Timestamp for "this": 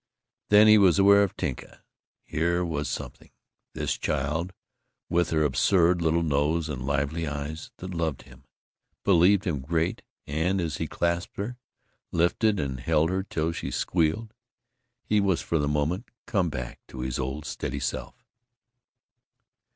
3.73-3.99